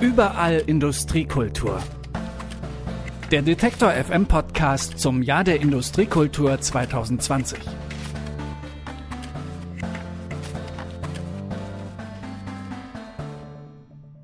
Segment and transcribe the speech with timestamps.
[0.00, 1.82] Überall Industriekultur.
[3.30, 7.58] Der Detektor FM Podcast zum Jahr der Industriekultur 2020.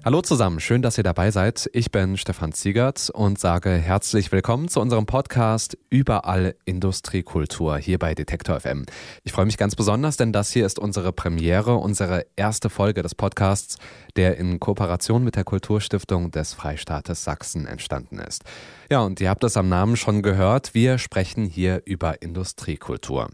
[0.05, 1.71] Hallo zusammen, schön, dass ihr dabei seid.
[1.75, 8.13] Ich bin Stefan Ziegert und sage herzlich willkommen zu unserem Podcast Überall Industriekultur hier bei
[8.13, 8.85] Detektor FM.
[9.23, 13.15] Ich freue mich ganz besonders, denn das hier ist unsere Premiere, unsere erste Folge des
[13.15, 13.77] Podcasts,
[14.17, 18.43] der in Kooperation mit der Kulturstiftung des Freistaates Sachsen entstanden ist.
[18.91, 23.29] Ja, und ihr habt es am Namen schon gehört, wir sprechen hier über Industriekultur.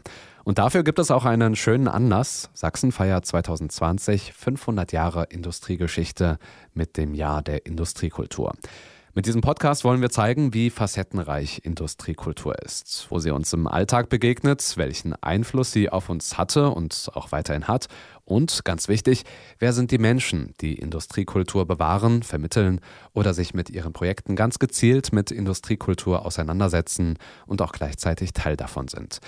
[0.49, 2.49] Und dafür gibt es auch einen schönen Anlass.
[2.55, 6.39] Sachsen feiert 2020 500 Jahre Industriegeschichte
[6.73, 8.55] mit dem Jahr der Industriekultur.
[9.13, 14.09] Mit diesem Podcast wollen wir zeigen, wie facettenreich Industriekultur ist, wo sie uns im Alltag
[14.09, 17.89] begegnet, welchen Einfluss sie auf uns hatte und auch weiterhin hat
[18.25, 19.25] und, ganz wichtig,
[19.59, 22.81] wer sind die Menschen, die Industriekultur bewahren, vermitteln
[23.13, 28.89] oder sich mit ihren Projekten ganz gezielt mit Industriekultur auseinandersetzen und auch gleichzeitig Teil davon
[28.89, 29.21] sind.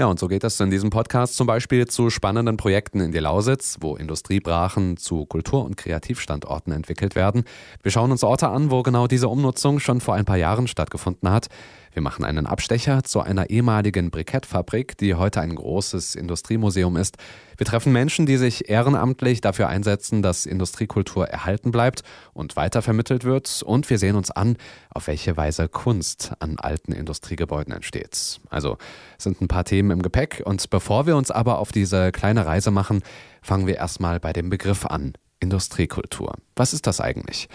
[0.00, 3.22] Ja, und so geht es in diesem Podcast zum Beispiel zu spannenden Projekten in der
[3.22, 7.42] Lausitz, wo Industriebrachen zu Kultur- und Kreativstandorten entwickelt werden.
[7.82, 11.28] Wir schauen uns Orte an, wo genau diese Umnutzung schon vor ein paar Jahren stattgefunden
[11.32, 11.48] hat.
[11.92, 17.16] Wir machen einen Abstecher zu einer ehemaligen Brikettfabrik, die heute ein großes Industriemuseum ist.
[17.56, 23.62] Wir treffen Menschen, die sich ehrenamtlich dafür einsetzen, dass Industriekultur erhalten bleibt und weitervermittelt wird.
[23.64, 24.56] Und wir sehen uns an,
[24.90, 28.40] auf welche Weise Kunst an alten Industriegebäuden entsteht.
[28.50, 28.78] Also
[29.16, 30.42] sind ein paar Themen im Gepäck.
[30.44, 33.02] Und bevor wir uns aber auf diese kleine Reise machen,
[33.42, 35.14] fangen wir erstmal bei dem Begriff an.
[35.40, 36.34] Industriekultur.
[36.56, 37.48] Was ist das eigentlich?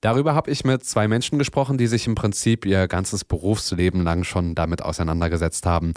[0.00, 4.24] Darüber habe ich mit zwei Menschen gesprochen, die sich im Prinzip ihr ganzes Berufsleben lang
[4.24, 5.94] schon damit auseinandergesetzt haben.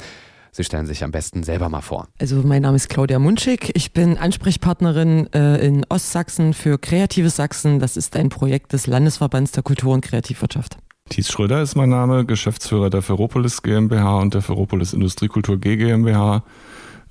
[0.53, 2.07] Sie stellen sich am besten selber mal vor.
[2.19, 3.72] Also mein Name ist Claudia Munschig.
[3.73, 7.79] Ich bin Ansprechpartnerin äh, in Ostsachsen für Kreatives Sachsen.
[7.79, 10.77] Das ist ein Projekt des Landesverbands der Kultur- und Kreativwirtschaft.
[11.09, 16.44] Thies Schröder ist mein Name, Geschäftsführer der Ferropolis GmbH und der Ferropolis Industriekultur G GmbH.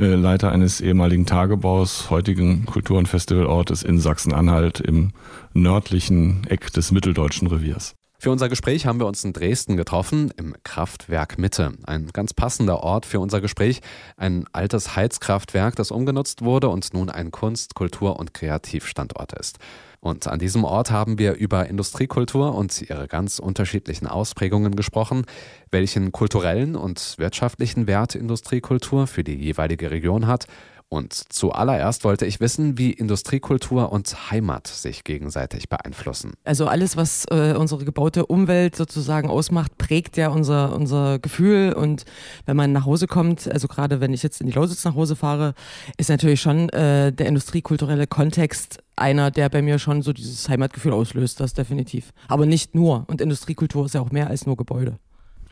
[0.01, 5.11] Äh, Leiter eines ehemaligen Tagebaus, heutigen Kultur- und Festivalortes in Sachsen-Anhalt im
[5.53, 7.95] nördlichen Eck des mitteldeutschen Reviers.
[8.19, 11.73] Für unser Gespräch haben wir uns in Dresden getroffen, im Kraftwerk Mitte.
[11.85, 13.83] Ein ganz passender Ort für unser Gespräch.
[14.17, 19.59] Ein altes Heizkraftwerk, das umgenutzt wurde und nun ein Kunst-, Kultur- und Kreativstandort ist.
[20.01, 25.27] Und an diesem Ort haben wir über Industriekultur und ihre ganz unterschiedlichen Ausprägungen gesprochen,
[25.71, 30.47] welchen kulturellen und wirtschaftlichen Wert Industriekultur für die jeweilige Region hat
[30.93, 36.33] und zuallererst wollte ich wissen, wie Industriekultur und Heimat sich gegenseitig beeinflussen.
[36.43, 41.75] Also alles, was äh, unsere gebaute Umwelt sozusagen ausmacht, prägt ja unser, unser Gefühl.
[41.75, 42.07] Und
[42.45, 45.15] wenn man nach Hause kommt, also gerade wenn ich jetzt in die Lausitz nach Hause
[45.15, 45.55] fahre,
[45.97, 50.93] ist natürlich schon äh, der industriekulturelle Kontext einer, der bei mir schon so dieses Heimatgefühl
[50.93, 52.11] auslöst, das definitiv.
[52.27, 53.05] Aber nicht nur.
[53.07, 54.99] Und Industriekultur ist ja auch mehr als nur Gebäude.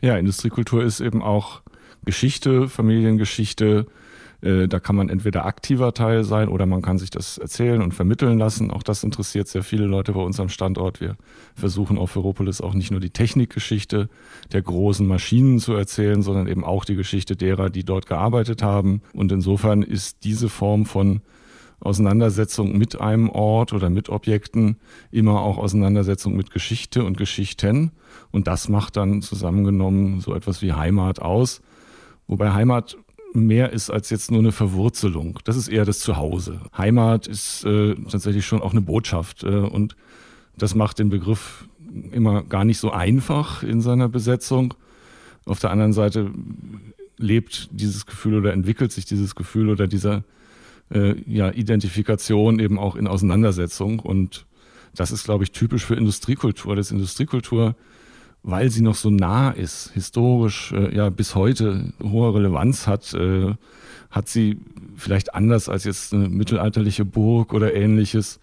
[0.01, 1.61] Ja, Industriekultur ist eben auch
[2.03, 3.85] Geschichte, Familiengeschichte,
[4.41, 7.93] äh, da kann man entweder aktiver Teil sein oder man kann sich das erzählen und
[7.93, 8.71] vermitteln lassen.
[8.71, 11.01] Auch das interessiert sehr viele Leute bei uns am Standort.
[11.01, 11.15] Wir
[11.55, 14.09] versuchen auf Ferropolis auch nicht nur die Technikgeschichte
[14.51, 19.01] der großen Maschinen zu erzählen, sondern eben auch die Geschichte derer, die dort gearbeitet haben.
[19.13, 21.21] Und insofern ist diese Form von
[21.81, 24.77] Auseinandersetzung mit einem Ort oder mit Objekten
[25.11, 27.91] immer auch Auseinandersetzung mit Geschichte und Geschichten.
[28.31, 31.61] Und das macht dann zusammengenommen so etwas wie Heimat aus.
[32.27, 32.97] Wobei Heimat
[33.33, 35.39] mehr ist als jetzt nur eine Verwurzelung.
[35.43, 36.61] Das ist eher das Zuhause.
[36.77, 39.43] Heimat ist äh, tatsächlich schon auch eine Botschaft.
[39.43, 39.95] Äh, und
[40.57, 41.67] das macht den Begriff
[42.11, 44.73] immer gar nicht so einfach in seiner Besetzung.
[45.45, 46.31] Auf der anderen Seite
[47.17, 50.23] lebt dieses Gefühl oder entwickelt sich dieses Gefühl oder dieser
[50.91, 53.99] äh, ja, Identifikation eben auch in Auseinandersetzung.
[53.99, 54.45] Und
[54.95, 56.75] das ist, glaube ich, typisch für Industriekultur.
[56.75, 57.75] Das Industriekultur
[58.43, 63.55] weil sie noch so nah ist, historisch äh, ja bis heute hohe Relevanz hat, äh,
[64.09, 64.59] hat sie
[64.95, 68.39] vielleicht anders als jetzt eine mittelalterliche Burg oder ähnliches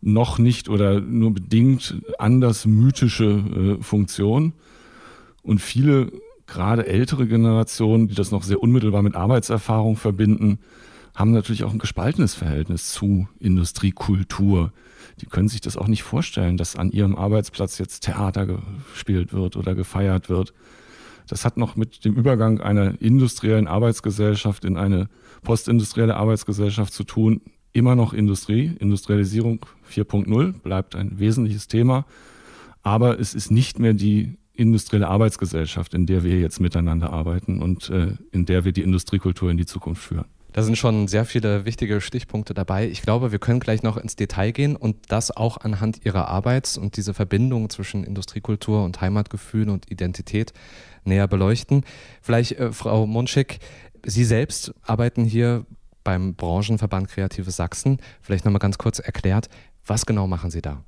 [0.00, 4.52] noch nicht oder nur bedingt anders mythische äh, Funktion.
[5.42, 6.12] Und viele,
[6.46, 10.58] gerade ältere Generationen, die das noch sehr unmittelbar mit Arbeitserfahrung verbinden,
[11.14, 14.72] haben natürlich auch ein gespaltenes Verhältnis zu Industriekultur
[15.20, 18.46] die können sich das auch nicht vorstellen, dass an ihrem Arbeitsplatz jetzt Theater
[18.92, 20.52] gespielt wird oder gefeiert wird.
[21.28, 25.08] Das hat noch mit dem Übergang einer industriellen Arbeitsgesellschaft in eine
[25.42, 27.40] postindustrielle Arbeitsgesellschaft zu tun.
[27.72, 32.06] Immer noch Industrie, Industrialisierung 4.0 bleibt ein wesentliches Thema,
[32.82, 37.90] aber es ist nicht mehr die industrielle Arbeitsgesellschaft, in der wir jetzt miteinander arbeiten und
[37.90, 40.26] äh, in der wir die Industriekultur in die Zukunft führen.
[40.56, 42.88] Da sind schon sehr viele wichtige Stichpunkte dabei.
[42.88, 46.78] Ich glaube, wir können gleich noch ins Detail gehen und das auch anhand Ihrer Arbeit
[46.80, 50.54] und diese Verbindung zwischen Industriekultur und Heimatgefühl und Identität
[51.04, 51.84] näher beleuchten.
[52.22, 53.58] Vielleicht, äh, Frau Munschik,
[54.02, 55.66] Sie selbst arbeiten hier
[56.04, 57.98] beim Branchenverband Kreatives Sachsen.
[58.22, 59.50] Vielleicht nochmal ganz kurz erklärt,
[59.84, 60.82] was genau machen Sie da?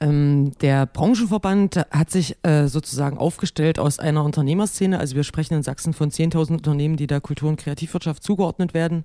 [0.00, 4.98] Ähm, der Branchenverband hat sich äh, sozusagen aufgestellt aus einer Unternehmerszene.
[4.98, 9.04] Also wir sprechen in Sachsen von 10.000 Unternehmen, die der Kultur- und Kreativwirtschaft zugeordnet werden.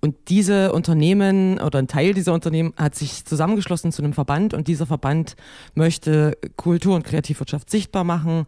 [0.00, 4.68] Und diese Unternehmen oder ein Teil dieser Unternehmen hat sich zusammengeschlossen zu einem Verband und
[4.68, 5.36] dieser Verband
[5.74, 8.46] möchte Kultur- und Kreativwirtschaft sichtbar machen,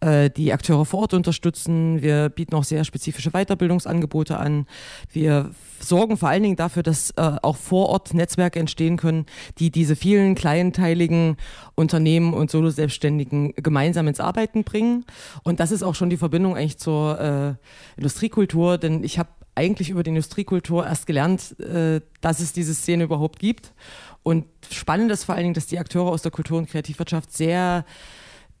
[0.00, 2.02] äh, die Akteure vor Ort unterstützen.
[2.02, 4.66] Wir bieten auch sehr spezifische Weiterbildungsangebote an.
[5.10, 5.50] Wir
[5.80, 9.26] sorgen vor allen Dingen dafür, dass äh, auch vor Ort Netzwerke entstehen können,
[9.58, 11.21] die diese vielen kleinteiligen
[11.74, 15.04] Unternehmen und Solo-Selbstständigen gemeinsam ins Arbeiten bringen.
[15.42, 17.54] Und das ist auch schon die Verbindung eigentlich zur äh,
[17.96, 23.04] Industriekultur, denn ich habe eigentlich über die Industriekultur erst gelernt, äh, dass es diese Szene
[23.04, 23.72] überhaupt gibt.
[24.22, 27.84] Und spannend ist vor allen Dingen, dass die Akteure aus der Kultur- und Kreativwirtschaft sehr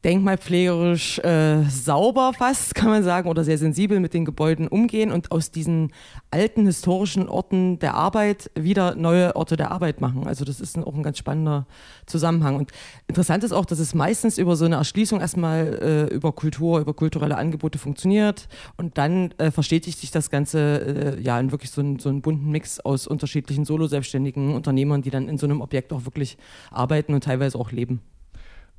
[0.04, 5.30] denkmalpflegerisch äh, sauber fast, kann man sagen, oder sehr sensibel mit den Gebäuden umgehen und
[5.30, 5.92] aus diesen
[6.30, 10.26] alten historischen Orten der Arbeit wieder neue Orte der Arbeit machen.
[10.26, 11.66] Also das ist ein, auch ein ganz spannender
[12.06, 12.56] Zusammenhang.
[12.56, 12.72] Und
[13.06, 16.94] interessant ist auch, dass es meistens über so eine Erschließung erstmal äh, über Kultur, über
[16.94, 21.80] kulturelle Angebote funktioniert und dann äh, verstetigt sich das Ganze äh, ja in wirklich so,
[21.80, 25.92] ein, so einen bunten Mix aus unterschiedlichen Solo-selbstständigen Unternehmern, die dann in so einem Objekt
[25.92, 26.36] auch wirklich
[26.70, 28.00] arbeiten und teilweise auch leben.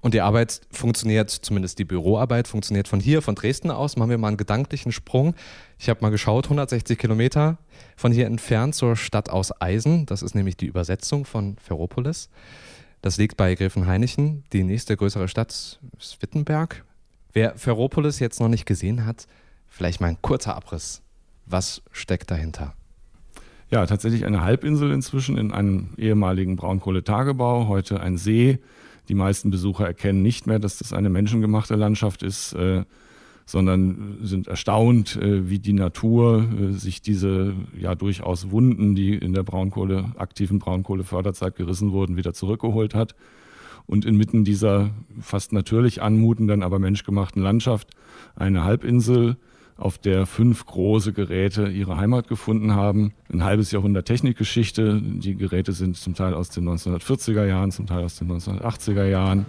[0.04, 3.96] Und die Arbeit funktioniert, zumindest die Büroarbeit, funktioniert von hier, von Dresden aus.
[3.96, 5.34] Machen wir mal einen gedanklichen Sprung.
[5.80, 7.58] Ich habe mal geschaut, 160 Kilometer
[7.96, 10.06] von hier entfernt zur Stadt aus Eisen.
[10.06, 12.30] Das ist nämlich die Übersetzung von Ferropolis.
[13.02, 14.44] Das liegt bei Gräfenhainichen.
[14.52, 16.84] Die nächste größere Stadt ist Wittenberg.
[17.32, 19.26] Wer Ferropolis jetzt noch nicht gesehen hat,
[19.70, 21.02] vielleicht mal ein kurzer Abriss.
[21.46, 22.74] Was steckt dahinter?
[23.72, 28.60] Ja, tatsächlich eine Halbinsel inzwischen in einem ehemaligen Braunkohletagebau, heute ein See
[29.10, 32.84] die meisten Besucher erkennen nicht mehr, dass das eine menschengemachte Landschaft ist, äh,
[33.46, 39.34] sondern sind erstaunt, äh, wie die Natur äh, sich diese ja durchaus Wunden, die in
[39.34, 43.16] der Braunkohle, aktiven Braunkohleförderzeit gerissen wurden, wieder zurückgeholt hat.
[43.86, 47.90] Und inmitten dieser fast natürlich anmutenden, aber menschgemachten Landschaft
[48.34, 49.36] eine Halbinsel,
[49.84, 53.14] auf der fünf große Geräte ihre Heimat gefunden haben.
[53.32, 55.02] Ein halbes Jahrhundert Technikgeschichte.
[55.04, 59.46] Die Geräte sind zum Teil aus den 1940er Jahren, zum Teil aus den 1980er Jahren.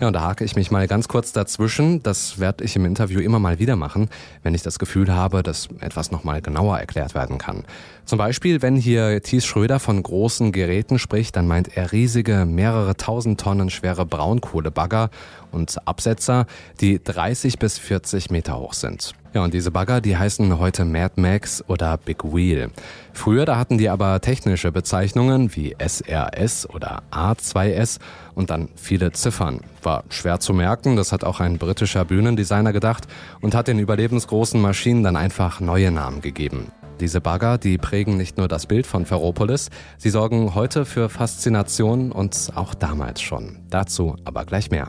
[0.00, 2.02] Ja, und da hake ich mich mal ganz kurz dazwischen.
[2.02, 4.08] Das werde ich im Interview immer mal wieder machen,
[4.42, 7.64] wenn ich das Gefühl habe, dass etwas nochmal genauer erklärt werden kann.
[8.06, 12.96] Zum Beispiel, wenn hier Thies Schröder von großen Geräten spricht, dann meint er riesige, mehrere
[12.96, 15.10] tausend Tonnen schwere Braunkohlebagger
[15.52, 16.46] und Absetzer,
[16.80, 19.14] die 30 bis 40 Meter hoch sind.
[19.32, 22.70] Ja, und diese Bagger, die heißen heute Mad Max oder Big Wheel.
[23.12, 28.00] Früher, da hatten die aber technische Bezeichnungen wie SRS oder A2S
[28.34, 29.60] und dann viele Ziffern.
[29.82, 33.06] War schwer zu merken, das hat auch ein britischer Bühnendesigner gedacht
[33.40, 36.72] und hat den überlebensgroßen Maschinen dann einfach neue Namen gegeben.
[36.98, 42.10] Diese Bagger, die prägen nicht nur das Bild von Ferropolis, sie sorgen heute für Faszination
[42.10, 43.60] und auch damals schon.
[43.70, 44.88] Dazu aber gleich mehr.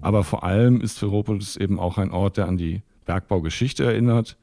[0.00, 4.36] Aber vor allem ist Ferropolis eben auch ein Ort, der an die Bergbaugeschichte erinnert.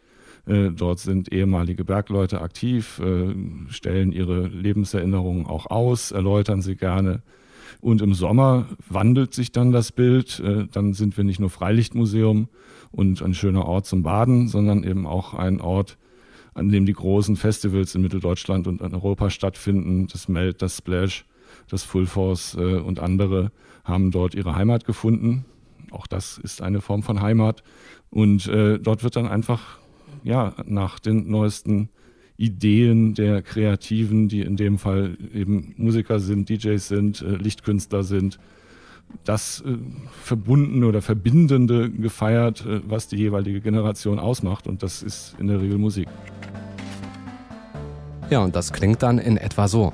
[0.47, 3.33] Äh, dort sind ehemalige Bergleute aktiv, äh,
[3.69, 7.23] stellen ihre Lebenserinnerungen auch aus, erläutern sie gerne.
[7.81, 10.39] Und im Sommer wandelt sich dann das Bild.
[10.39, 12.47] Äh, dann sind wir nicht nur Freilichtmuseum
[12.91, 15.97] und ein schöner Ort zum Baden, sondern eben auch ein Ort,
[16.53, 20.07] an dem die großen Festivals in Mitteldeutschland und in Europa stattfinden.
[20.11, 21.25] Das Melt, das Splash,
[21.69, 23.51] das Full Force und andere
[23.85, 25.45] haben dort ihre Heimat gefunden.
[25.91, 27.63] Auch das ist eine Form von Heimat.
[28.09, 29.79] Und äh, dort wird dann einfach
[30.23, 31.89] ja, nach den neuesten
[32.37, 38.39] Ideen der Kreativen, die in dem Fall eben Musiker sind, DJs sind, äh, Lichtkünstler sind,
[39.23, 39.77] das äh,
[40.21, 44.67] Verbundene oder Verbindende gefeiert, äh, was die jeweilige Generation ausmacht.
[44.67, 46.07] Und das ist in der Regel Musik.
[48.29, 49.93] Ja, und das klingt dann in etwa so.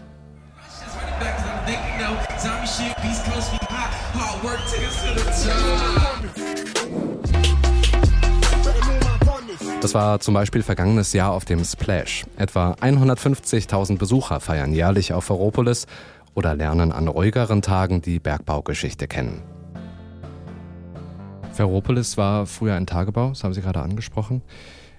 [9.81, 12.25] Das war zum Beispiel vergangenes Jahr auf dem Splash.
[12.37, 15.85] Etwa 150.000 Besucher feiern jährlich auf Ferropolis
[16.33, 19.43] oder lernen an ruhigeren Tagen die Bergbaugeschichte kennen.
[21.53, 24.41] Ferropolis war früher ein Tagebau, das haben Sie gerade angesprochen.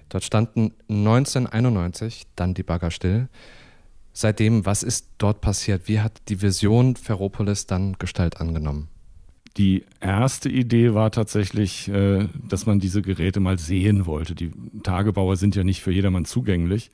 [0.07, 3.27] Dort standen 1991 dann die Bagger still.
[4.13, 5.87] Seitdem, was ist dort passiert?
[5.87, 8.92] Wie hat die Vision Ferropolis dann Gestalt angenommen?
[9.57, 14.33] Die erste Idee war tatsächlich, äh, dass man diese Geräte mal sehen wollte.
[14.33, 16.89] Die Tagebauer sind ja nicht für jedermann zugänglich.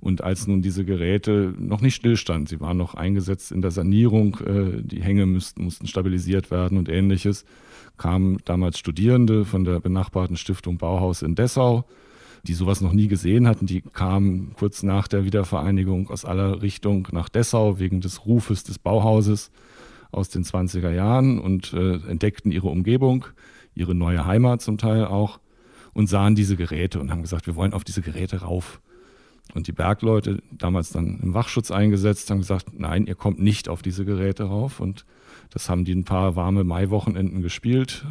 [0.00, 4.36] Und als nun diese Geräte noch nicht stillstanden, sie waren noch eingesetzt in der Sanierung,
[4.40, 7.46] äh, die Hänge müssten, mussten stabilisiert werden und ähnliches,
[7.96, 11.86] kamen damals Studierende von der benachbarten Stiftung Bauhaus in Dessau,
[12.46, 13.64] die sowas noch nie gesehen hatten.
[13.64, 18.78] Die kamen kurz nach der Wiedervereinigung aus aller Richtung nach Dessau wegen des Rufes des
[18.78, 19.50] Bauhauses
[20.14, 23.26] aus den 20er Jahren und äh, entdeckten ihre Umgebung,
[23.74, 25.40] ihre neue Heimat zum Teil auch
[25.92, 28.80] und sahen diese Geräte und haben gesagt, wir wollen auf diese Geräte rauf.
[29.52, 33.82] Und die Bergleute, damals dann im Wachschutz eingesetzt, haben gesagt, nein, ihr kommt nicht auf
[33.82, 34.80] diese Geräte rauf.
[34.80, 35.04] Und
[35.50, 38.06] das haben die ein paar warme Maiwochenenden gespielt,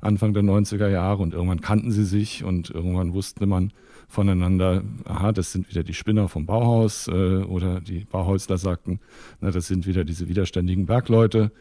[0.00, 1.22] Anfang der 90er Jahre.
[1.22, 3.72] Und irgendwann kannten sie sich und irgendwann wusste man
[4.08, 7.08] voneinander, aha, das sind wieder die Spinner vom Bauhaus.
[7.08, 9.00] Äh, oder die Bauhäusler sagten,
[9.40, 11.52] na, das sind wieder diese widerständigen Bergleute.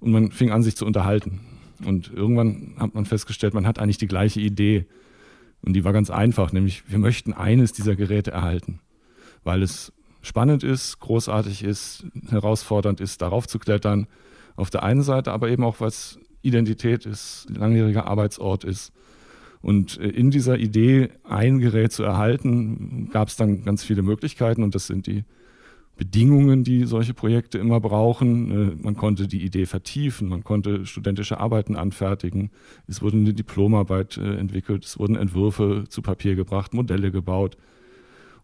[0.00, 1.40] Und man fing an, sich zu unterhalten.
[1.84, 4.86] Und irgendwann hat man festgestellt, man hat eigentlich die gleiche Idee.
[5.62, 8.80] Und die war ganz einfach, nämlich wir möchten eines dieser Geräte erhalten,
[9.42, 14.06] weil es spannend ist, großartig ist, herausfordernd ist, darauf zu klettern.
[14.56, 18.92] Auf der einen Seite, aber eben auch, weil es Identität ist, langjähriger Arbeitsort ist.
[19.60, 24.62] Und äh, in dieser Idee, ein Gerät zu erhalten, gab es dann ganz viele Möglichkeiten
[24.62, 25.24] und das sind die
[25.96, 28.50] Bedingungen, die solche Projekte immer brauchen.
[28.50, 32.50] Äh, man konnte die Idee vertiefen, man konnte studentische Arbeiten anfertigen,
[32.86, 37.58] es wurde eine Diplomarbeit äh, entwickelt, es wurden Entwürfe zu Papier gebracht, Modelle gebaut.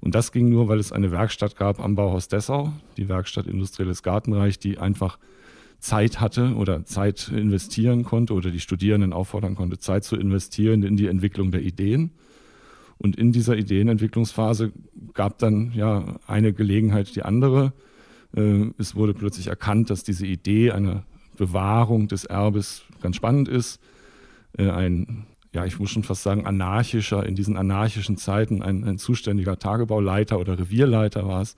[0.01, 4.03] Und das ging nur, weil es eine Werkstatt gab am Bauhaus Dessau, die Werkstatt Industrielles
[4.03, 5.19] Gartenreich, die einfach
[5.85, 10.97] Zeit hatte oder Zeit investieren konnte oder die Studierenden auffordern konnte, Zeit zu investieren in
[10.97, 12.13] die Entwicklung der Ideen.
[12.97, 14.73] Und in dieser Ideenentwicklungsphase
[15.13, 17.75] gab dann ja eine Gelegenheit die andere.
[18.35, 21.05] Äh, es wurde plötzlich erkannt, dass diese Idee einer
[21.37, 23.79] Bewahrung des Erbes ganz spannend ist.
[24.57, 28.97] Äh, ein, ja, ich muss schon fast sagen, anarchischer, in diesen anarchischen Zeiten ein, ein
[28.97, 31.57] zuständiger Tagebauleiter oder Revierleiter war es,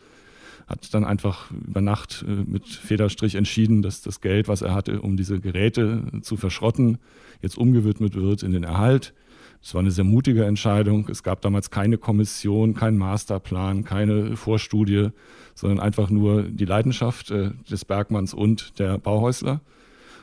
[0.67, 5.01] hat dann einfach über Nacht äh, mit Federstrich entschieden, dass das Geld, was er hatte,
[5.01, 6.99] um diese Geräte zu verschrotten,
[7.41, 9.15] jetzt umgewidmet wird in den Erhalt.
[9.63, 11.09] Es war eine sehr mutige Entscheidung.
[11.09, 15.11] Es gab damals keine Kommission, keinen Masterplan, keine Vorstudie,
[15.55, 19.61] sondern einfach nur die Leidenschaft äh, des Bergmanns und der Bauhäusler.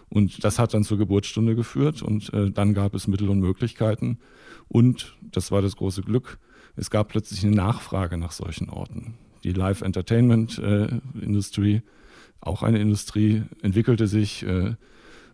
[0.09, 4.19] Und das hat dann zur Geburtsstunde geführt und äh, dann gab es Mittel und Möglichkeiten.
[4.67, 6.37] Und, das war das große Glück,
[6.75, 9.15] es gab plötzlich eine Nachfrage nach solchen Orten.
[9.43, 11.81] Die Live-Entertainment-Industrie,
[12.39, 14.43] auch eine Industrie, entwickelte sich.
[14.43, 14.75] Äh,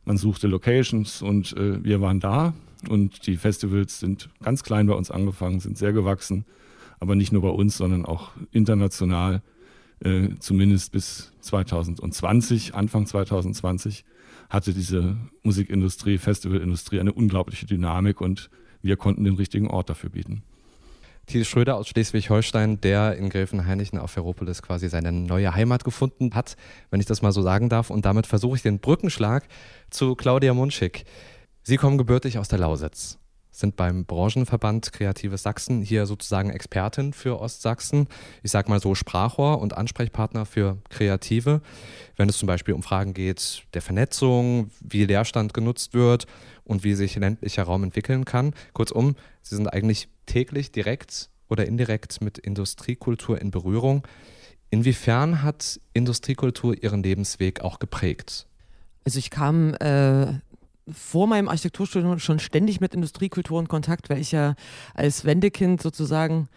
[0.06, 2.54] man suchte Locations und äh, wir waren da
[2.88, 6.46] und die Festivals sind ganz klein bei uns angefangen, sind sehr gewachsen,
[7.00, 9.42] aber nicht nur bei uns, sondern auch international,
[10.00, 14.06] äh, zumindest bis 2020, Anfang 2020,
[14.50, 18.50] hatte diese Musikindustrie, Festivalindustrie eine unglaubliche Dynamik und
[18.82, 20.44] wir konnten den richtigen Ort dafür bieten.
[21.30, 26.58] Thiel Schröder aus Schleswig-Holstein, der in Gräfenhainichen auf Ferropolis quasi seine neue Heimat gefunden hat,
[26.90, 27.92] wenn ich das mal so sagen darf.
[27.92, 29.48] Und damit versuche ich den Brückenschlag
[29.92, 31.06] zu Claudia Munschik.
[31.62, 33.20] Sie kommen gebürtig aus der Lausitz,
[33.52, 38.08] sind beim Branchenverband Kreatives Sachsen hier sozusagen Expertin für Ostsachsen.
[38.42, 41.62] Ich sage mal so Sprachrohr und Ansprechpartner für Kreative,
[42.16, 46.26] wenn es zum Beispiel um Fragen geht der Vernetzung, wie Leerstand genutzt wird
[46.70, 48.54] und wie sich ländlicher Raum entwickeln kann.
[48.74, 54.08] Kurzum, Sie sind eigentlich täglich direkt oder indirekt mit Industriekultur in Berührung.
[54.70, 58.46] Inwiefern hat Industriekultur Ihren Lebensweg auch geprägt?
[59.04, 60.34] Also ich kam äh,
[60.92, 64.56] vor meinem Architekturstudium schon ständig mit Industriekultur in Kontakt, weil ich ja
[64.94, 66.50] als Wendekind sozusagen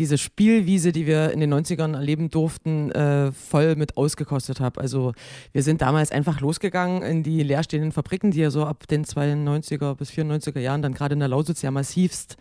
[0.00, 4.80] diese Spielwiese, die wir in den 90ern erleben durften, äh, voll mit ausgekostet habe.
[4.80, 5.12] Also
[5.52, 9.94] wir sind damals einfach losgegangen in die leerstehenden Fabriken, die ja so ab den 92er
[9.94, 12.38] bis 94er Jahren dann gerade in der Lausitz ja massivst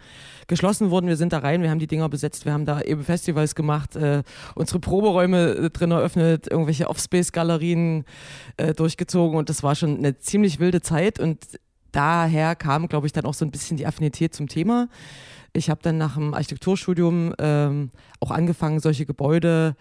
[0.48, 1.08] geschlossen wurden.
[1.08, 3.98] Wir sind da rein, wir haben die Dinger besetzt, wir haben da eben Festivals gemacht,
[3.98, 4.24] äh,
[4.56, 8.06] unsere Proberäume äh, drin eröffnet, irgendwelche Offspace-Galerien
[8.56, 11.46] äh, durchgezogen und das war schon eine ziemlich wilde Zeit und
[11.92, 14.88] daher kam, glaube ich, dann auch so ein bisschen die Affinität zum Thema.
[15.54, 19.76] Ich habe dann nach dem Architekturstudium ähm, auch angefangen, solche Gebäude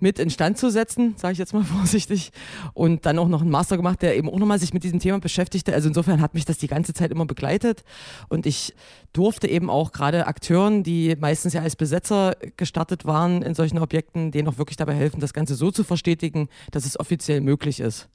[0.00, 2.32] mit instand zu setzen, sage ich jetzt mal vorsichtig.
[2.72, 5.20] Und dann auch noch einen Master gemacht, der eben auch nochmal sich mit diesem Thema
[5.20, 5.72] beschäftigte.
[5.74, 7.84] Also insofern hat mich das die ganze Zeit immer begleitet.
[8.28, 8.74] Und ich
[9.12, 14.30] durfte eben auch gerade Akteuren, die meistens ja als Besetzer gestartet waren in solchen Objekten,
[14.30, 18.08] denen auch wirklich dabei helfen, das Ganze so zu verstetigen, dass es offiziell möglich ist.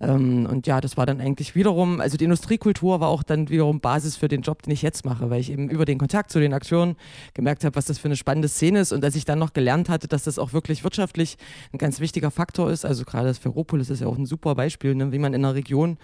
[0.00, 3.80] Ähm, und ja, das war dann eigentlich wiederum, also die Industriekultur war auch dann wiederum
[3.80, 6.40] Basis für den Job, den ich jetzt mache, weil ich eben über den Kontakt zu
[6.40, 6.96] den Akteuren
[7.34, 9.88] gemerkt habe, was das für eine spannende Szene ist und als ich dann noch gelernt
[9.88, 11.36] hatte, dass das auch wirklich wirtschaftlich
[11.72, 12.84] ein ganz wichtiger Faktor ist.
[12.84, 15.12] Also gerade das Ferropolis ist ja auch ein super Beispiel, ne?
[15.12, 15.98] wie man in einer Region,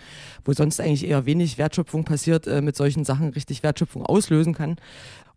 [0.45, 4.77] wo sonst eigentlich eher wenig Wertschöpfung passiert, äh, mit solchen Sachen richtig Wertschöpfung auslösen kann.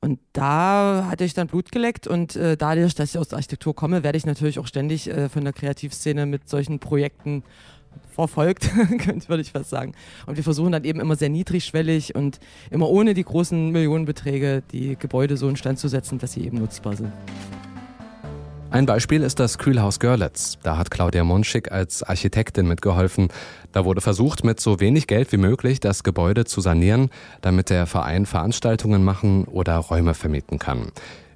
[0.03, 3.73] Und da hatte ich dann Blut geleckt und äh, dadurch, dass ich aus der Architektur
[3.73, 7.41] komme, werde ich natürlich auch ständig äh, von der Kreativszene mit solchen Projekten
[8.11, 8.69] verfolgt,
[9.27, 9.93] würde ich fast sagen.
[10.25, 12.39] Und wir versuchen dann eben immer sehr niedrigschwellig und
[12.71, 16.95] immer ohne die großen Millionenbeträge die Gebäude so instand zu setzen, dass sie eben nutzbar
[16.95, 17.11] sind.
[18.73, 20.57] Ein Beispiel ist das Kühlhaus Görlitz.
[20.63, 23.27] Da hat Claudia Monschik als Architektin mitgeholfen.
[23.71, 27.85] Da wurde versucht, mit so wenig Geld wie möglich das Gebäude zu sanieren, damit der
[27.85, 30.91] Verein Veranstaltungen machen oder Räume vermieten kann.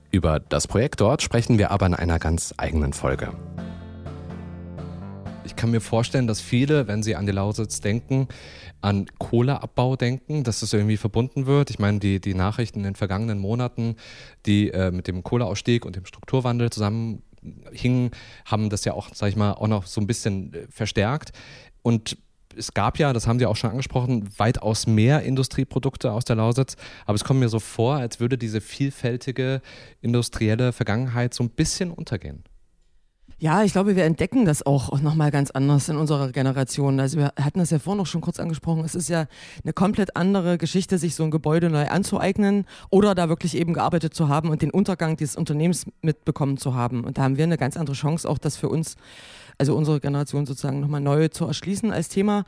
[0.10, 3.30] Über das Projekt dort sprechen wir aber in einer ganz eigenen Folge.
[5.48, 8.28] Ich kann mir vorstellen, dass viele, wenn sie an die Lausitz denken,
[8.82, 11.70] an Kohleabbau denken, dass es irgendwie verbunden wird.
[11.70, 13.96] Ich meine, die, die Nachrichten in den vergangenen Monaten,
[14.46, 18.12] die äh, mit dem Kohleausstieg und dem Strukturwandel zusammenhingen,
[18.46, 21.32] haben das ja auch, sag ich mal, auch noch so ein bisschen äh, verstärkt.
[21.82, 22.18] Und
[22.58, 26.76] es gab ja, das haben Sie auch schon angesprochen, weitaus mehr Industrieprodukte aus der Lausitz.
[27.06, 29.62] Aber es kommt mir so vor, als würde diese vielfältige
[30.02, 32.44] industrielle Vergangenheit so ein bisschen untergehen.
[33.40, 37.00] Ja, ich glaube, wir entdecken das auch nochmal ganz anders in unserer Generation.
[37.00, 38.84] Also wir hatten das ja vorhin noch schon kurz angesprochen.
[38.84, 39.28] Es ist ja
[39.64, 44.16] eine komplett andere Geschichte, sich so ein Gebäude neu anzueignen oder da wirklich eben gearbeitet
[44.16, 47.04] zu haben und den Untergang dieses Unternehmens mitbekommen zu haben.
[47.04, 48.96] Und da haben wir eine ganz andere Chance, auch das für uns,
[49.60, 52.44] also unsere Generation sozusagen nochmal neu zu erschließen als Thema.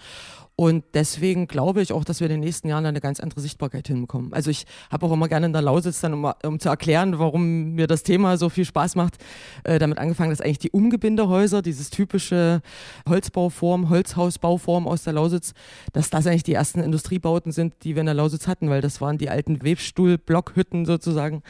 [0.59, 3.87] Und deswegen glaube ich auch, dass wir in den nächsten Jahren eine ganz andere Sichtbarkeit
[3.87, 4.33] hinbekommen.
[4.33, 7.75] Also ich habe auch immer gerne in der Lausitz dann, um, um, zu erklären, warum
[7.75, 9.23] mir das Thema so viel Spaß macht,
[9.63, 12.61] äh, damit angefangen, dass eigentlich die Umgebindehäuser, dieses typische
[13.07, 15.53] Holzbauform, Holzhausbauform aus der Lausitz,
[15.93, 18.99] dass das eigentlich die ersten Industriebauten sind, die wir in der Lausitz hatten, weil das
[18.99, 21.41] waren die alten Webstuhl-Blockhütten sozusagen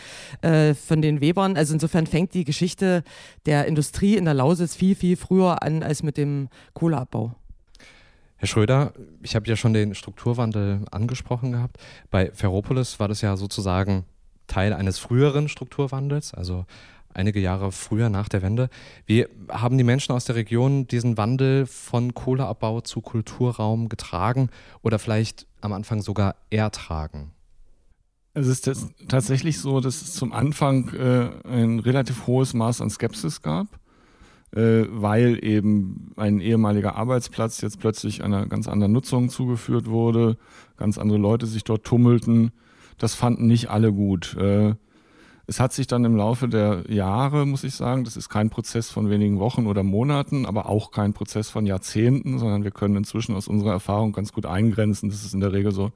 [0.44, 1.58] äh, von den Webern.
[1.58, 3.04] Also insofern fängt die Geschichte
[3.48, 7.34] der Industrie in der Lausitz viel, viel früher an als mit dem Kohleabbau.
[8.40, 11.76] Herr Schröder, ich habe ja schon den Strukturwandel angesprochen gehabt.
[12.10, 14.06] Bei Ferropolis war das ja sozusagen
[14.48, 16.66] Teil eines früheren Strukturwandels, also
[17.14, 18.70] einige Jahre früher nach der Wende.
[19.06, 24.50] Wie haben die Menschen aus der Region diesen Wandel von Kohleabbau zu Kulturraum getragen
[24.84, 27.32] oder vielleicht am Anfang sogar ertragen?
[28.34, 28.72] Es ist
[29.10, 33.68] tatsächlich so, dass es zum Anfang äh, ein relativ hohes Maß an Skepsis gab
[34.56, 40.38] äh, weil eben ein ehemaliger Arbeitsplatz jetzt plötzlich einer ganz anderen Nutzung zugeführt wurde,
[40.78, 42.52] ganz andere Leute sich dort tummelten.
[42.98, 44.36] Das fanden nicht alle gut.
[44.38, 44.76] Äh,
[45.50, 48.92] es hat sich dann im Laufe der Jahre, muss ich sagen, das ist kein Prozess
[48.92, 53.34] von wenigen Wochen oder Monaten, aber auch kein Prozess von Jahrzehnten, sondern wir können inzwischen
[53.36, 55.92] aus unserer Erfahrung ganz gut eingrenzen, dass es in der Regel so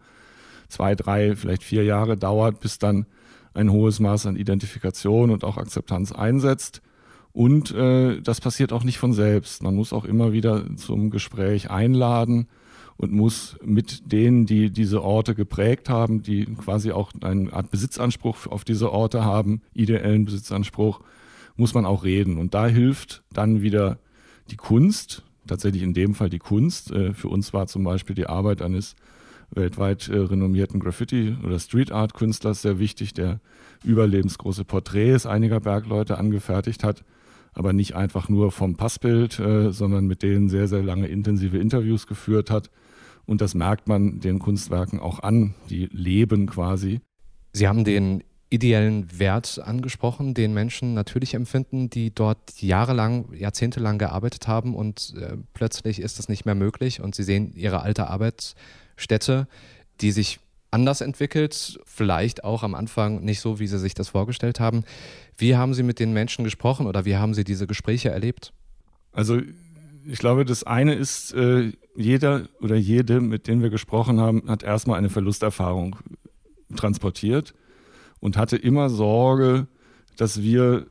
[0.70, 3.06] zwei, drei, vielleicht vier Jahre dauert, bis dann
[3.54, 6.82] ein hohes Maß an Identifikation und auch Akzeptanz einsetzt.
[7.34, 9.64] Und äh, das passiert auch nicht von selbst.
[9.64, 12.48] Man muss auch immer wieder zum Gespräch einladen
[12.96, 18.46] und muss mit denen, die diese Orte geprägt haben, die quasi auch eine Art Besitzanspruch
[18.46, 21.02] auf diese Orte haben, ideellen Besitzanspruch,
[21.56, 22.38] muss man auch reden.
[22.38, 23.98] Und da hilft dann wieder
[24.52, 26.92] die Kunst, tatsächlich in dem Fall die Kunst.
[26.92, 28.96] Äh, für uns war zum Beispiel die Arbeit eines
[29.50, 33.40] weltweit äh, renommierten Graffiti- oder Street Art-Künstlers sehr wichtig, der
[33.84, 37.04] überlebensgroße Porträts einiger Bergleute angefertigt hat
[37.54, 42.08] aber nicht einfach nur vom Passbild, äh, sondern mit denen sehr, sehr lange intensive Interviews
[42.08, 42.70] geführt hat.
[43.26, 47.00] Und das merkt man den Kunstwerken auch an, die leben quasi.
[47.54, 54.48] Sie haben den ideellen Wert angesprochen, den Menschen natürlich empfinden, die dort jahrelang, jahrzehntelang gearbeitet
[54.48, 59.48] haben und äh, plötzlich ist das nicht mehr möglich und sie sehen ihre alte Arbeitsstätte,
[60.02, 60.40] die sich
[60.74, 64.84] anders entwickelt, vielleicht auch am Anfang nicht so, wie Sie sich das vorgestellt haben.
[65.38, 68.52] Wie haben Sie mit den Menschen gesprochen oder wie haben Sie diese Gespräche erlebt?
[69.12, 69.40] Also
[70.06, 74.64] ich glaube, das eine ist, äh, jeder oder jede, mit denen wir gesprochen haben, hat
[74.64, 75.96] erstmal eine Verlusterfahrung
[76.76, 77.54] transportiert
[78.20, 79.68] und hatte immer Sorge,
[80.18, 80.88] dass wir,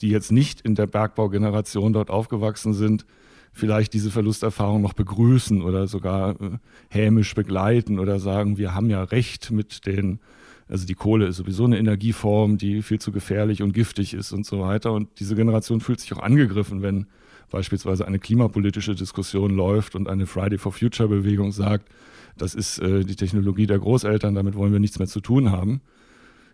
[0.00, 3.06] die jetzt nicht in der Bergbaugeneration dort aufgewachsen sind,
[3.52, 6.58] vielleicht diese Verlusterfahrung noch begrüßen oder sogar äh,
[6.90, 10.20] hämisch begleiten oder sagen, wir haben ja recht mit den,
[10.68, 14.46] also die Kohle ist sowieso eine Energieform, die viel zu gefährlich und giftig ist und
[14.46, 14.92] so weiter.
[14.92, 17.06] Und diese Generation fühlt sich auch angegriffen, wenn
[17.50, 21.88] beispielsweise eine klimapolitische Diskussion läuft und eine Friday for Future Bewegung sagt,
[22.36, 25.80] das ist äh, die Technologie der Großeltern, damit wollen wir nichts mehr zu tun haben.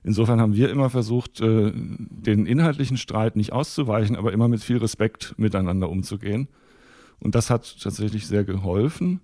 [0.03, 4.77] Insofern haben wir immer versucht, äh, den inhaltlichen Streit nicht auszuweichen, aber immer mit viel
[4.77, 6.49] Respekt miteinander umzugehen.
[7.25, 9.21] Und das hat tatsächlich sehr geholfen.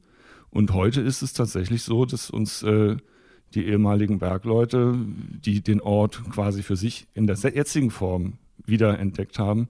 [0.49, 2.97] Und heute ist es tatsächlich so, dass uns äh,
[3.55, 4.97] die ehemaligen Bergleute,
[5.45, 9.69] die den Ort quasi für sich in der jetzigen Form wiederentdeckt haben,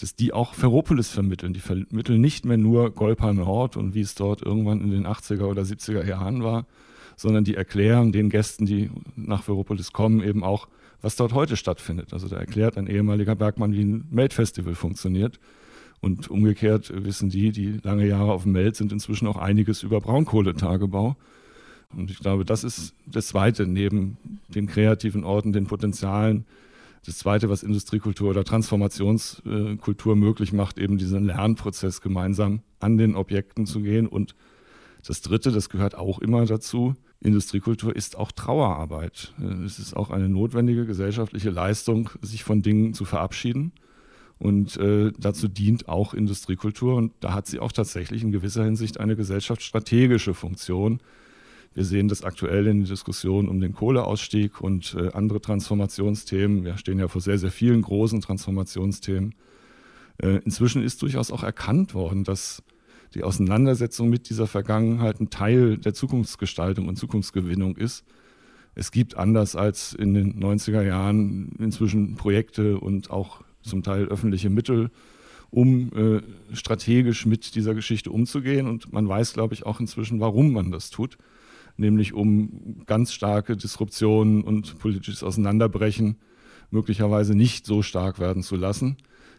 [0.00, 1.52] dass die auch Ferropolis vermitteln.
[1.52, 5.44] Die vermitteln nicht mehr nur Golpa Nord und wie es dort irgendwann in den 80er
[5.44, 6.66] oder 70er Jahren war,
[7.16, 10.66] sondern die erklären den Gästen, die nach Ferropolis kommen, eben auch,
[11.02, 12.12] was dort heute stattfindet.
[12.14, 15.38] Also da erklärt ein ehemaliger Bergmann, wie ein Melt-Festival funktioniert.
[16.00, 20.00] Und umgekehrt wissen die, die lange Jahre auf dem Meld sind, inzwischen auch einiges über
[20.00, 21.16] Braunkohletagebau.
[21.94, 24.16] Und ich glaube, das ist das Zweite, neben
[24.48, 26.46] den kreativen Orten, den Potenzialen.
[27.04, 33.66] Das Zweite, was Industriekultur oder Transformationskultur möglich macht, eben diesen Lernprozess gemeinsam an den Objekten
[33.66, 34.06] zu gehen.
[34.06, 34.34] Und
[35.06, 39.34] das Dritte, das gehört auch immer dazu, Industriekultur ist auch Trauerarbeit.
[39.66, 43.72] Es ist auch eine notwendige gesellschaftliche Leistung, sich von Dingen zu verabschieden.
[44.40, 46.96] Und äh, dazu dient auch Industriekultur.
[46.96, 51.00] Und da hat sie auch tatsächlich in gewisser Hinsicht eine gesellschaftsstrategische Funktion.
[51.74, 56.64] Wir sehen das aktuell in der Diskussion um den Kohleausstieg und äh, andere Transformationsthemen.
[56.64, 59.34] Wir stehen ja vor sehr, sehr vielen großen Transformationsthemen.
[60.22, 62.62] Äh, inzwischen ist durchaus auch erkannt worden, dass
[63.14, 68.04] die Auseinandersetzung mit dieser Vergangenheit ein Teil der Zukunftsgestaltung und Zukunftsgewinnung ist.
[68.74, 74.50] Es gibt anders als in den 90er Jahren inzwischen Projekte und auch zum Teil öffentliche
[74.50, 74.90] Mittel,
[75.50, 78.66] um äh, strategisch mit dieser Geschichte umzugehen.
[78.66, 81.18] Und man weiß, glaube ich, auch inzwischen, warum man das tut,
[81.76, 86.16] nämlich um ganz starke Disruptionen und politisches Auseinanderbrechen
[86.70, 88.96] möglicherweise nicht so stark werden zu lassen.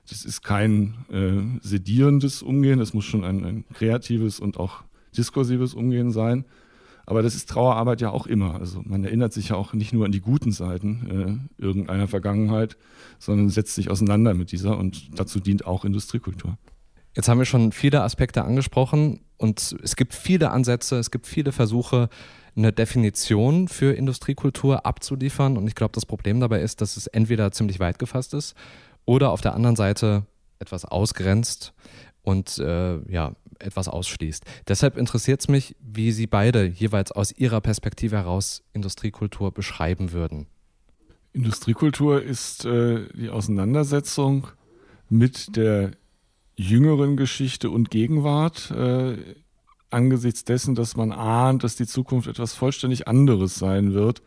[0.10, 4.84] Das ist kein äh, sedierendes Umgehen, das muss schon ein, ein kreatives und auch
[5.16, 6.46] diskursives Umgehen sein.
[7.12, 8.56] Aber das ist Trauerarbeit ja auch immer.
[8.56, 12.78] Also man erinnert sich ja auch nicht nur an die guten Seiten äh, irgendeiner Vergangenheit,
[13.20, 16.58] sondern setzt sich auseinander mit dieser und dazu dient auch Industriekultur.
[17.14, 21.52] Jetzt haben wir schon viele Aspekte angesprochen und es gibt viele Ansätze, es gibt viele
[21.52, 22.08] Versuche,
[22.56, 25.58] eine Definition für Industriekultur abzuliefern.
[25.58, 28.56] Und ich glaube, das Problem dabei ist, dass es entweder ziemlich weit gefasst ist
[29.04, 30.26] oder auf der anderen Seite
[30.60, 31.74] etwas ausgrenzt
[32.22, 34.44] und äh, ja, etwas ausschließt.
[34.68, 40.48] Deshalb interessiert es mich, wie Sie beide jeweils aus Ihrer Perspektive heraus Industriekultur beschreiben würden.
[41.34, 44.48] Industriekultur ist äh, die Auseinandersetzung
[45.10, 45.92] mit der
[46.56, 49.18] jüngeren Geschichte und Gegenwart äh,
[49.90, 54.22] angesichts dessen, dass man ahnt, dass die Zukunft etwas vollständig anderes sein wird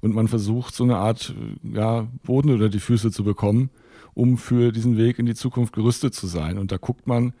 [0.00, 3.70] und man versucht, so eine Art ja, Boden unter die Füße zu bekommen,
[4.14, 6.58] um für diesen Weg in die Zukunft gerüstet zu sein.
[6.58, 7.34] Und da guckt man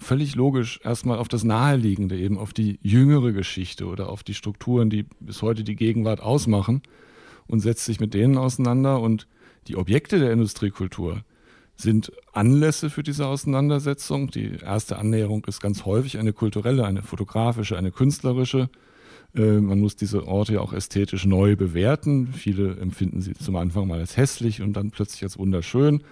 [0.00, 4.90] völlig logisch erstmal auf das Naheliegende, eben auf die jüngere Geschichte oder auf die Strukturen,
[4.90, 6.82] die bis heute die Gegenwart ausmachen
[7.46, 9.00] und setzt sich mit denen auseinander.
[9.00, 9.28] Und
[9.68, 11.22] die Objekte der Industriekultur
[11.76, 14.30] sind Anlässe für diese Auseinandersetzung.
[14.30, 18.70] Die erste Annäherung ist ganz häufig eine kulturelle, eine fotografische, eine künstlerische.
[19.34, 22.28] Äh, man muss diese Orte ja auch ästhetisch neu bewerten.
[22.28, 26.02] Viele empfinden sie zum Anfang mal als hässlich und dann plötzlich als wunderschön.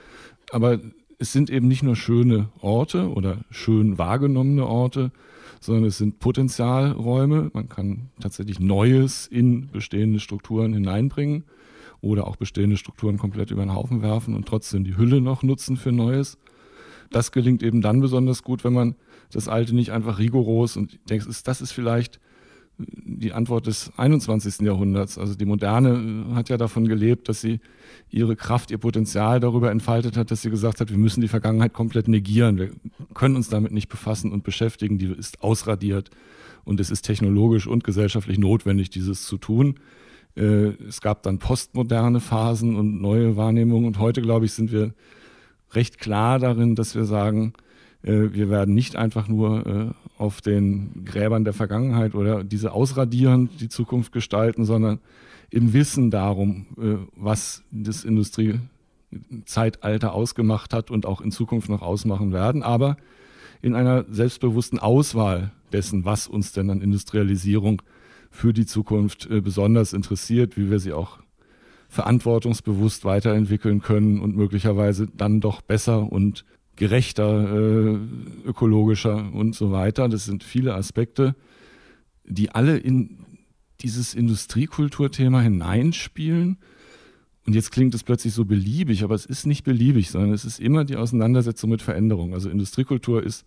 [0.51, 0.79] Aber
[1.19, 5.11] es sind eben nicht nur schöne Orte oder schön wahrgenommene Orte,
[5.61, 7.51] sondern es sind Potenzialräume.
[7.53, 11.45] Man kann tatsächlich Neues in bestehende Strukturen hineinbringen
[12.01, 15.77] oder auch bestehende Strukturen komplett über den Haufen werfen und trotzdem die Hülle noch nutzen
[15.77, 16.39] für Neues.
[17.11, 18.95] Das gelingt eben dann besonders gut, wenn man
[19.33, 22.21] das Alte nicht einfach rigoros und denkt, das ist vielleicht
[22.79, 24.61] die Antwort des 21.
[24.61, 25.19] Jahrhunderts.
[25.19, 27.61] Also die Moderne hat ja davon gelebt, dass sie
[28.09, 31.73] ihre Kraft, ihr Potenzial darüber entfaltet hat, dass sie gesagt hat, wir müssen die Vergangenheit
[31.73, 32.57] komplett negieren.
[32.57, 32.71] Wir
[33.15, 34.99] können uns damit nicht befassen und beschäftigen.
[34.99, 36.11] Die ist ausradiert
[36.65, 39.81] und es ist technologisch und gesellschaftlich notwendig, dieses zu tun.
[40.37, 44.95] Äh, es gab dann postmoderne Phasen und neue Wahrnehmungen und heute, glaube ich, sind wir
[45.73, 47.68] recht klar darin, dass wir sagen, äh,
[48.03, 53.69] wir werden nicht einfach nur äh, auf den Gräbern der Vergangenheit oder diese ausradieren, die
[53.69, 55.01] Zukunft gestalten, sondern
[55.51, 62.33] im Wissen darum, äh, was das Industriezeitalter ausgemacht hat und auch in Zukunft noch ausmachen
[62.33, 62.97] werden, aber
[63.63, 67.83] in einer selbstbewussten Auswahl dessen, was uns denn an Industrialisierung
[68.31, 71.19] für die Zukunft besonders interessiert, wie wir sie auch
[71.89, 76.45] verantwortungsbewusst weiterentwickeln können und möglicherweise dann doch besser und
[76.79, 77.99] gerechter, äh,
[78.47, 80.09] ökologischer und so weiter.
[80.09, 81.35] Das sind viele Aspekte,
[82.25, 83.19] die alle in
[83.81, 86.59] dieses Industriekulturthema hineinspielen.
[87.47, 90.61] Und jetzt klingt es plötzlich so beliebig, aber es ist nicht beliebig, sondern es ist
[90.61, 92.33] immer die Auseinandersetzung mit Veränderung.
[92.33, 93.45] Also Industriekultur ist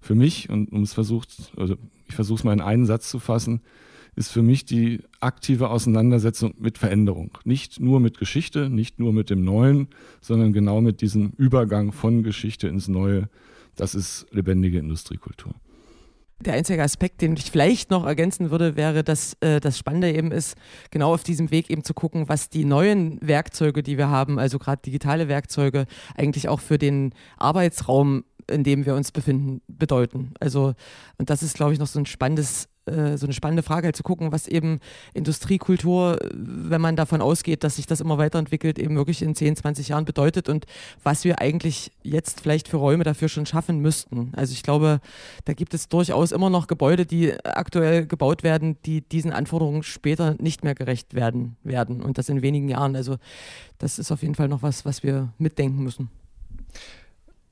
[0.00, 3.18] für mich, und um es versucht, also ich versuche es mal in einen Satz zu
[3.18, 3.60] fassen,
[4.16, 7.38] ist für mich die aktive Auseinandersetzung mit Veränderung.
[7.44, 9.88] Nicht nur mit Geschichte, nicht nur mit dem Neuen,
[10.20, 13.28] sondern genau mit diesem Übergang von Geschichte ins Neue.
[13.76, 15.54] Das ist lebendige Industriekultur.
[16.42, 20.32] Der einzige Aspekt, den ich vielleicht noch ergänzen würde, wäre, dass äh, das Spannende eben
[20.32, 20.56] ist,
[20.90, 24.58] genau auf diesem Weg eben zu gucken, was die neuen Werkzeuge, die wir haben, also
[24.58, 30.32] gerade digitale Werkzeuge, eigentlich auch für den Arbeitsraum, in dem wir uns befinden, bedeuten.
[30.40, 30.72] Also,
[31.18, 33.96] und das ist, glaube ich, noch so ein spannendes äh, so eine spannende Frage, halt
[33.96, 34.80] zu gucken, was eben
[35.14, 39.88] Industriekultur, wenn man davon ausgeht, dass sich das immer weiterentwickelt, eben wirklich in 10, 20
[39.88, 40.66] Jahren bedeutet und
[41.02, 44.32] was wir eigentlich jetzt vielleicht für Räume dafür schon schaffen müssten.
[44.36, 45.00] Also ich glaube,
[45.44, 50.36] da gibt es durchaus immer noch Gebäude, die aktuell gebaut werden, die diesen Anforderungen später
[50.40, 52.96] nicht mehr gerecht werden werden und das in wenigen Jahren.
[52.96, 53.16] Also
[53.78, 56.10] das ist auf jeden Fall noch was, was wir mitdenken müssen.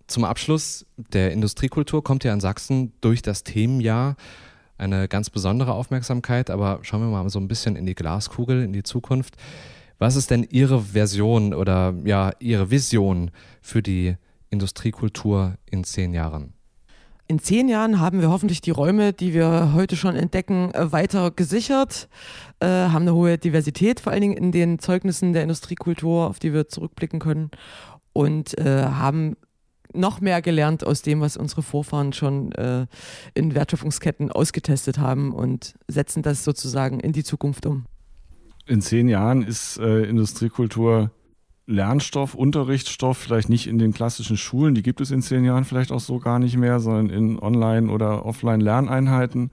[0.09, 4.16] Zum Abschluss der Industriekultur kommt ja in Sachsen durch das Themenjahr
[4.79, 8.73] eine ganz besondere Aufmerksamkeit, aber schauen wir mal so ein bisschen in die Glaskugel, in
[8.73, 9.35] die Zukunft.
[9.99, 14.17] Was ist denn Ihre Version oder ja, Ihre Vision für die
[14.51, 16.55] Industriekultur in zehn Jahren?
[17.31, 21.31] In zehn Jahren haben wir hoffentlich die Räume, die wir heute schon entdecken, äh, weiter
[21.31, 22.09] gesichert,
[22.61, 26.55] äh, haben eine hohe Diversität, vor allen Dingen in den Zeugnissen der Industriekultur, auf die
[26.55, 27.51] wir zurückblicken können
[28.14, 29.37] und äh, haben
[29.94, 32.87] noch mehr gelernt aus dem, was unsere Vorfahren schon äh,
[33.35, 37.87] in Wertschöpfungsketten ausgetestet haben und setzen das sozusagen in die Zukunft um.
[38.66, 41.11] In zehn Jahren ist äh, Industriekultur
[41.66, 45.92] Lernstoff, Unterrichtsstoff, vielleicht nicht in den klassischen Schulen, die gibt es in zehn Jahren vielleicht
[45.92, 49.51] auch so gar nicht mehr, sondern in Online- oder Offline-Lerneinheiten.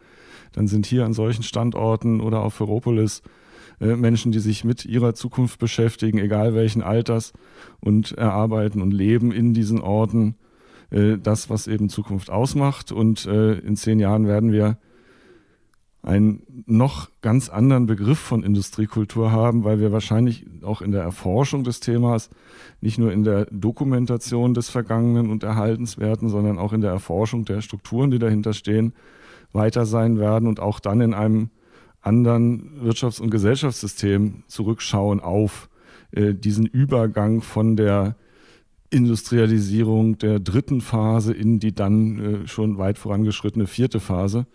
[0.53, 3.21] Dann sind hier an solchen Standorten oder auf Ferropolis
[3.79, 7.33] äh, Menschen, die sich mit ihrer Zukunft beschäftigen, egal welchen Alters,
[7.79, 10.35] und erarbeiten und leben in diesen Orten
[10.91, 12.91] äh, das, was eben Zukunft ausmacht.
[12.91, 14.77] Und äh, in zehn Jahren werden wir
[16.05, 21.63] einen noch ganz anderen Begriff von Industriekultur haben, weil wir wahrscheinlich auch in der Erforschung
[21.63, 22.29] des Themas,
[22.79, 27.61] nicht nur in der Dokumentation des Vergangenen und Erhaltenswerten, sondern auch in der Erforschung der
[27.61, 28.93] Strukturen, die dahinter stehen,
[29.51, 31.49] weiter sein werden und auch dann in einem
[32.05, 35.69] anderen Wirtschafts- und Gesellschaftssystem zurückschauen auf
[36.11, 38.15] äh, diesen Übergang von der
[38.89, 44.45] Industrialisierung der dritten Phase in die dann äh, schon weit vorangeschrittene vierte Phase.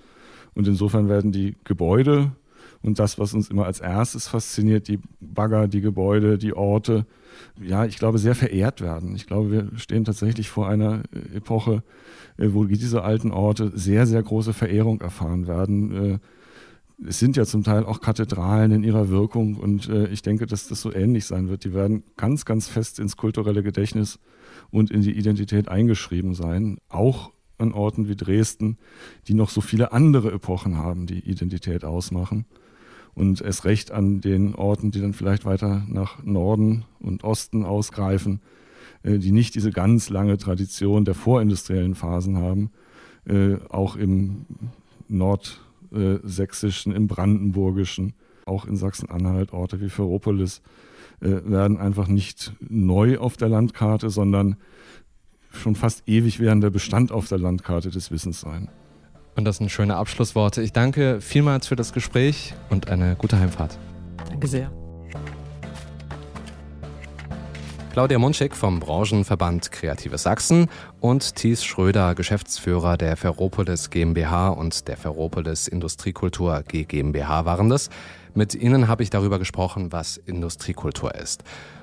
[0.54, 2.32] Und insofern werden die Gebäude
[2.82, 7.06] und das, was uns immer als erstes fasziniert, die Bagger, die Gebäude, die Orte,
[7.60, 9.14] ja, ich glaube, sehr verehrt werden.
[9.14, 11.82] Ich glaube, wir stehen tatsächlich vor einer äh, Epoche,
[12.38, 16.20] äh, wo diese alten Orte sehr, sehr große Verehrung erfahren werden.
[17.06, 20.68] Es sind ja zum Teil auch Kathedralen in ihrer Wirkung und äh, ich denke, dass
[20.68, 21.64] das so ähnlich sein wird.
[21.64, 24.18] Die werden ganz, ganz fest ins kulturelle Gedächtnis
[24.70, 26.78] und in die Identität eingeschrieben sein.
[26.88, 28.76] Auch an Orten wie Dresden,
[29.28, 32.44] die noch so viele andere Epochen haben, die Identität ausmachen.
[33.14, 38.40] Und es recht an den Orten, die dann vielleicht weiter nach Norden und Osten ausgreifen,
[39.02, 42.70] äh, die nicht diese ganz lange Tradition der vorindustriellen Phasen haben,
[43.26, 44.44] äh, auch im
[45.08, 45.60] Nord-
[45.92, 48.14] äh, sächsischen, im brandenburgischen,
[48.46, 50.62] auch in Sachsen-Anhalt, Orte wie Ferropolis,
[51.20, 54.56] äh, werden einfach nicht neu auf der Landkarte, sondern
[55.52, 58.68] schon fast ewig währender Bestand auf der Landkarte des Wissens sein.
[59.36, 60.62] Und das sind schöne Abschlussworte.
[60.62, 63.78] Ich danke vielmals für das Gespräch und eine gute Heimfahrt.
[64.28, 64.79] Danke sehr.
[67.92, 70.68] Claudia Munschik vom Branchenverband Kreatives Sachsen
[71.00, 77.90] und Thies Schröder, Geschäftsführer der Ferropolis GmbH und der Ferropolis Industriekultur GmbH waren das.
[78.32, 81.42] Mit ihnen habe ich darüber gesprochen, was Industriekultur ist.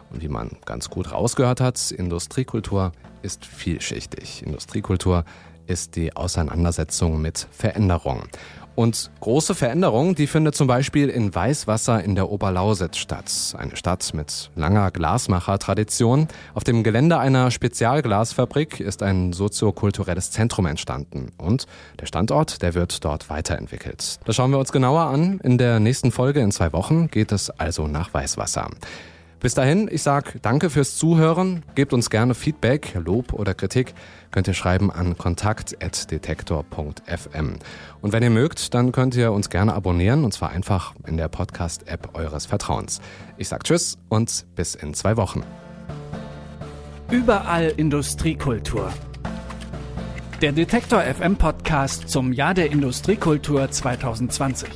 [0.10, 4.44] Und wie man ganz gut rausgehört hat, Industriekultur ist vielschichtig.
[4.44, 5.26] Industriekultur
[5.66, 8.24] ist die Auseinandersetzung mit Veränderung.
[8.78, 13.56] Und große Veränderung, die findet zum Beispiel in Weißwasser in der Oberlausitz statt.
[13.58, 16.28] Eine Stadt mit langer Glasmachertradition.
[16.54, 21.32] Auf dem Gelände einer Spezialglasfabrik ist ein soziokulturelles Zentrum entstanden.
[21.40, 21.66] Und
[22.00, 24.20] der Standort, der wird dort weiterentwickelt.
[24.26, 25.40] Das schauen wir uns genauer an.
[25.40, 28.70] In der nächsten Folge in zwei Wochen geht es also nach Weißwasser.
[29.40, 31.62] Bis dahin, ich sage danke fürs Zuhören.
[31.76, 33.94] Gebt uns gerne Feedback, Lob oder Kritik.
[34.32, 37.60] Könnt ihr schreiben an kontakt.detektor.fm.
[38.02, 41.28] Und wenn ihr mögt, dann könnt ihr uns gerne abonnieren und zwar einfach in der
[41.28, 43.00] Podcast-App eures Vertrauens.
[43.38, 45.44] Ich sage Tschüss und bis in zwei Wochen.
[47.12, 48.92] Überall Industriekultur.
[50.42, 54.70] Der Detektor FM Podcast zum Jahr der Industriekultur 2020.